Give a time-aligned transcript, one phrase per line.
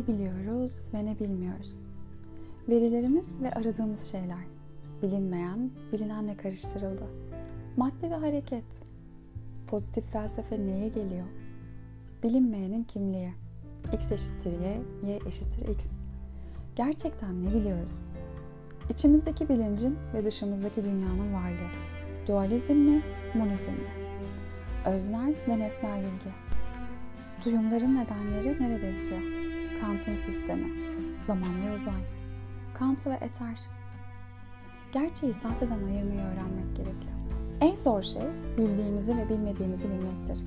[0.00, 1.76] Ne biliyoruz ve ne bilmiyoruz.
[2.68, 4.44] Verilerimiz ve aradığımız şeyler.
[5.02, 7.04] Bilinmeyen, bilinenle karıştırıldı.
[7.76, 8.82] Madde ve hareket.
[9.66, 11.26] Pozitif felsefe neye geliyor?
[12.24, 13.32] Bilinmeyenin kimliği.
[13.92, 15.86] X eşittir Y, Y eşittir X.
[16.76, 17.94] Gerçekten ne biliyoruz?
[18.90, 21.70] İçimizdeki bilincin ve dışımızdaki dünyanın varlığı.
[22.26, 23.02] Dualizm mi,
[23.34, 23.90] monizm mi?
[24.86, 26.34] Öznel ve nesnel bilgi.
[27.44, 29.39] Duyumların nedenleri nerede yatıyor?
[29.80, 30.66] Kant'ın sistemi.
[31.26, 32.02] Zaman ve uzay.
[32.74, 33.60] Kant ve eter.
[34.92, 37.10] Gerçeği sahteden ayırmayı öğrenmek gerekli.
[37.60, 38.22] En zor şey
[38.58, 40.44] bildiğimizi ve bilmediğimizi bilmektir.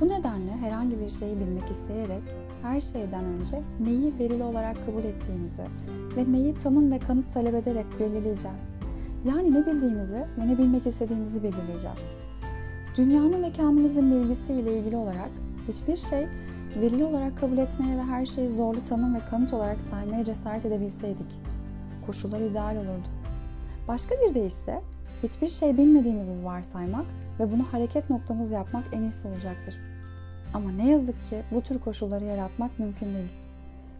[0.00, 2.22] Bu nedenle herhangi bir şeyi bilmek isteyerek
[2.62, 5.62] her şeyden önce neyi verili olarak kabul ettiğimizi
[6.16, 8.70] ve neyi tanım ve kanıt talep ederek belirleyeceğiz.
[9.24, 12.02] Yani ne bildiğimizi ve ne bilmek istediğimizi belirleyeceğiz.
[12.96, 15.30] Dünyanın ve kendimizin bilgisiyle ilgili olarak
[15.68, 16.26] hiçbir şey
[16.76, 21.40] verili olarak kabul etmeye ve her şeyi zorlu tanım ve kanıt olarak saymaya cesaret edebilseydik,
[22.06, 23.08] koşullar ideal olurdu.
[23.88, 24.80] Başka bir deyişle,
[25.22, 27.06] hiçbir şey bilmediğimizi varsaymak
[27.40, 29.74] ve bunu hareket noktamız yapmak en iyisi olacaktır.
[30.54, 33.32] Ama ne yazık ki bu tür koşulları yaratmak mümkün değil.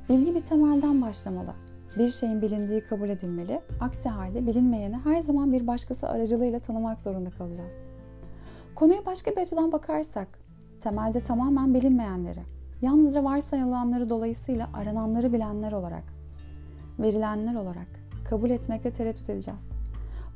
[0.09, 1.55] Bilgi bir temelden başlamalı.
[1.99, 7.31] Bir şeyin bilindiği kabul edilmeli, aksi halde bilinmeyeni her zaman bir başkası aracılığıyla tanımak zorunda
[7.31, 7.75] kalacağız.
[8.75, 10.29] Konuya başka bir açıdan bakarsak,
[10.81, 12.41] temelde tamamen bilinmeyenleri,
[12.83, 16.05] yalnızca varsayılanları dolayısıyla arananları bilenler olarak,
[16.99, 17.89] verilenler olarak
[18.29, 19.63] kabul etmekte tereddüt edeceğiz.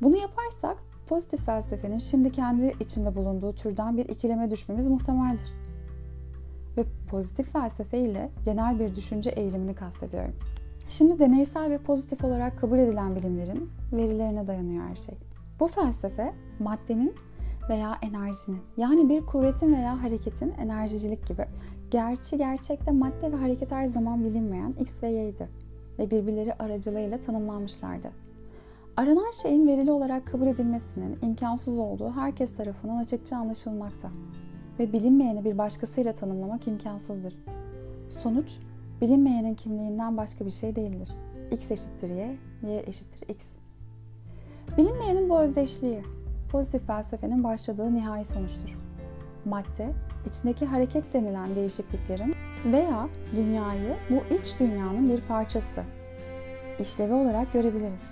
[0.03, 0.77] Bunu yaparsak
[1.07, 5.53] pozitif felsefenin şimdi kendi içinde bulunduğu türden bir ikileme düşmemiz muhtemeldir.
[6.77, 10.35] Ve pozitif felsefe ile genel bir düşünce eğilimini kastediyorum.
[10.89, 15.15] Şimdi deneysel ve pozitif olarak kabul edilen bilimlerin verilerine dayanıyor her şey.
[15.61, 17.15] Bu felsefe maddenin
[17.69, 21.45] veya enerjinin yani bir kuvvetin veya hareketin enerjicilik gibi
[21.93, 25.49] gerçi gerçekte madde ve hareket her zaman bilinmeyen X ve Y'ydi
[25.99, 28.11] ve birbirleri aracılığıyla tanımlanmışlardı.
[28.97, 34.11] Aranan şeyin verili olarak kabul edilmesinin imkansız olduğu herkes tarafından açıkça anlaşılmakta
[34.79, 37.37] ve bilinmeyeni bir başkasıyla tanımlamak imkansızdır.
[38.11, 38.59] Sonuç,
[39.01, 41.09] bilinmeyenin kimliğinden başka bir şey değildir.
[41.51, 43.47] X eşittir Y, Y eşittir X.
[44.79, 46.03] Bilinmeyenin bu özdeşliği,
[46.51, 48.82] pozitif felsefenin başladığı nihai sonuçtur.
[49.45, 49.93] Madde,
[50.27, 55.83] içindeki hareket denilen değişikliklerin veya dünyayı bu iç dünyanın bir parçası,
[56.81, 58.05] işlevi olarak görebiliriz.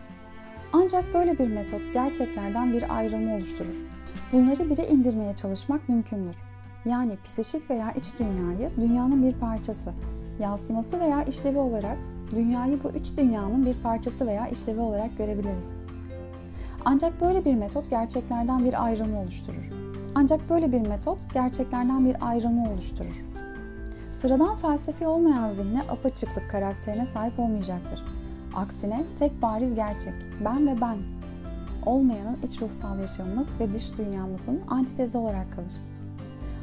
[0.72, 3.84] Ancak böyle bir metot gerçeklerden bir ayrılma oluşturur.
[4.32, 6.36] Bunları bire indirmeye çalışmak mümkündür.
[6.84, 9.92] Yani psişik veya iç dünyayı dünyanın bir parçası,
[10.40, 11.98] yansıması veya işlevi olarak
[12.30, 15.66] dünyayı bu üç dünyanın bir parçası veya işlevi olarak görebiliriz.
[16.84, 19.70] Ancak böyle bir metot gerçeklerden bir ayrılma oluşturur.
[20.14, 23.24] Ancak böyle bir metot gerçeklerden bir ayrılma oluşturur.
[24.12, 28.04] Sıradan felsefi olmayan zihne apaçıklık karakterine sahip olmayacaktır.
[28.54, 30.14] Aksine tek bariz gerçek,
[30.44, 30.96] ben ve ben
[31.86, 35.89] olmayanın iç ruhsal yaşamımız ve dış dünyamızın antitezi olarak kalır.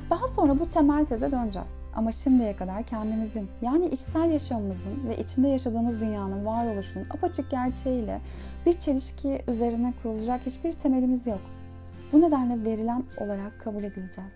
[0.09, 1.75] Daha sonra bu temel teze döneceğiz.
[1.95, 8.21] Ama şimdiye kadar kendimizin yani içsel yaşamımızın ve içinde yaşadığımız dünyanın varoluşunun apaçık gerçeğiyle
[8.65, 11.41] bir çelişki üzerine kurulacak hiçbir temelimiz yok.
[12.11, 14.33] Bu nedenle verilen olarak kabul edileceğiz.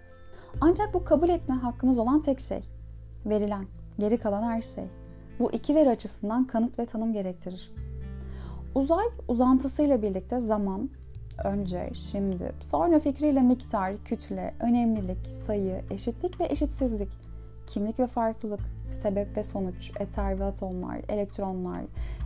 [0.61, 2.61] Ancak bu kabul etme hakkımız olan tek şey
[3.25, 3.65] verilen,
[3.99, 4.85] geri kalan her şey.
[5.39, 7.71] Bu iki veri açısından kanıt ve tanım gerektirir.
[8.75, 10.89] Uzay uzantısıyla birlikte zaman,
[11.43, 17.09] önce, şimdi, sonra fikriyle miktar, kütle, önemlilik, sayı, eşitlik ve eşitsizlik,
[17.67, 18.59] kimlik ve farklılık,
[18.91, 21.81] sebep ve sonuç, eter ve atomlar, elektronlar,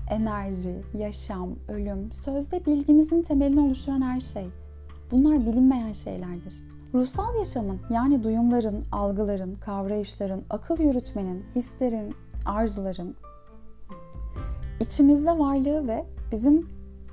[0.10, 4.48] enerji, yaşam, ölüm, sözde bilgimizin temelini oluşturan her şey.
[5.12, 6.62] Bunlar bilinmeyen şeylerdir.
[6.94, 13.16] Ruhsal yaşamın yani duyumların, algıların, kavrayışların, akıl yürütmenin, hislerin, arzuların
[14.80, 16.70] içimizde varlığı ve bizim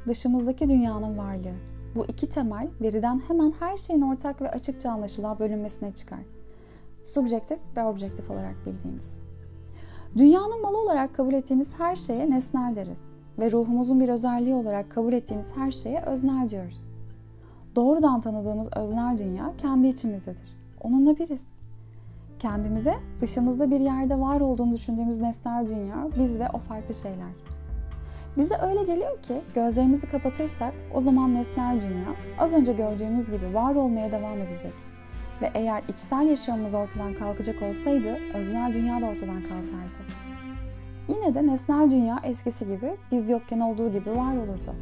[0.09, 1.72] dışımızdaki dünyanın varlığı.
[1.94, 6.21] Bu iki temel veriden hemen her şeyin ortak ve açıkça anlaşılan bölünmesine çıkar.
[7.04, 9.10] Subjektif ve objektif olarak bildiğimiz.
[10.18, 13.00] Dünyanın malı olarak kabul ettiğimiz her şeye nesnel deriz
[13.39, 16.80] ve ruhumuzun bir özelliği olarak kabul ettiğimiz her şeye öznel diyoruz.
[17.77, 20.56] Doğrudan tanıdığımız öznel dünya kendi içimizdedir.
[20.80, 21.42] Onunla biriz.
[22.38, 27.52] Kendimize dışımızda bir yerde var olduğunu düşündüğümüz nesnel dünya biz ve o farklı şeyler.
[28.37, 33.75] Bize öyle geliyor ki gözlerimizi kapatırsak o zaman nesnel dünya az önce gördüğümüz gibi var
[33.75, 34.73] olmaya devam edecek.
[35.43, 39.99] Ve eğer içsel yaşamımız ortadan kalkacak olsaydı öznel dünya da ortadan kalkardı.
[41.09, 44.75] Yine de nesnel dünya eskisi gibi biz yokken olduğu gibi var olurdu.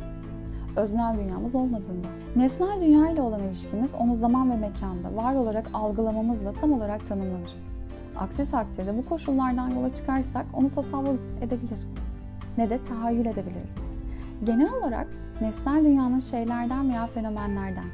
[0.77, 2.09] Öznel dünyamız olmadığında.
[2.37, 7.55] Nesnel dünya ile olan ilişkimiz onu zaman ve mekanda var olarak algılamamızla tam olarak tanımlanır.
[8.17, 11.81] Aksi takdirde bu koşullardan yola çıkarsak onu tasavvur edebilir
[12.61, 13.75] ne de tahayyül edebiliriz.
[14.45, 15.07] Genel olarak
[15.41, 17.85] nesnel dünyanın şeylerden veya fenomenlerden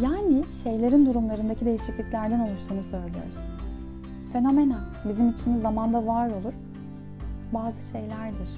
[0.00, 3.36] yani şeylerin durumlarındaki değişikliklerden oluştuğunu söylüyoruz.
[4.32, 4.78] Fenomena
[5.08, 6.52] bizim için zamanda var olur
[7.52, 8.48] bazı şeylerdir.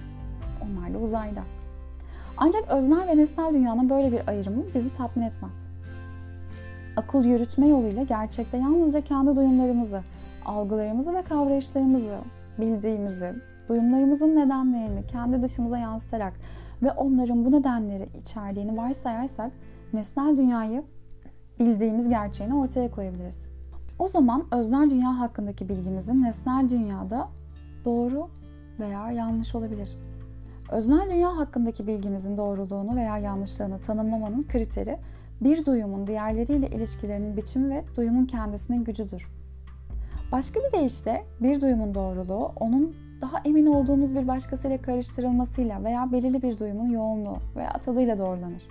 [0.62, 1.43] Onlar da uzayda.
[2.37, 5.55] Ancak öznel ve nesnel dünyanın böyle bir ayrımı bizi tatmin etmez.
[6.96, 10.02] Akıl yürütme yoluyla gerçekte yalnızca kendi duyumlarımızı,
[10.44, 12.19] algılarımızı ve kavrayışlarımızı
[12.58, 13.35] bildiğimizi,
[13.73, 16.33] duyumlarımızın nedenlerini kendi dışımıza yansıtarak
[16.83, 19.53] ve onların bu nedenleri içerdiğini varsayarsak
[19.93, 20.83] nesnel dünyayı
[21.61, 23.39] bildiğimiz gerçeğini ortaya koyabiliriz.
[23.99, 27.29] O zaman öznel dünya hakkındaki bilgimizin nesnel dünyada
[27.85, 28.29] doğru
[28.81, 29.97] veya yanlış olabilir.
[30.71, 34.99] Öznel dünya hakkındaki bilgimizin doğruluğunu veya yanlışlığını tanımlamanın kriteri
[35.41, 39.29] bir duyumun diğerleriyle ilişkilerinin biçimi ve duyumun kendisinin gücüdür.
[40.33, 46.43] Başka bir deyişle bir duyumun doğruluğu onun daha emin olduğumuz bir başkasıyla karıştırılmasıyla veya belirli
[46.43, 48.63] bir duyumun yoğunluğu veya tadıyla doğrulanır.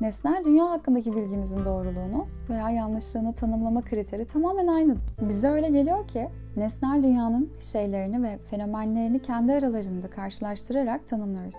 [0.00, 5.02] Nesnel dünya hakkındaki bilgimizin doğruluğunu veya yanlışlığını tanımlama kriteri tamamen aynıdır.
[5.28, 11.54] Bize öyle geliyor ki nesnel dünyanın şeylerini ve fenomenlerini kendi aralarında karşılaştırarak tanımlıyoruz.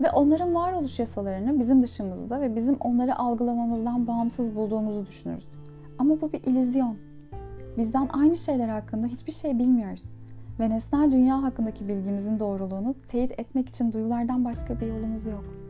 [0.00, 5.48] Ve onların varoluş yasalarını bizim dışımızda ve bizim onları algılamamızdan bağımsız bulduğumuzu düşünürüz.
[5.98, 6.96] Ama bu bir ilizyon.
[7.76, 10.02] Bizden aynı şeyler hakkında hiçbir şey bilmiyoruz.
[10.60, 15.63] Ve nesnel dünya hakkındaki bilgimizin doğruluğunu teyit etmek için duyulardan başka bir yolumuz yok.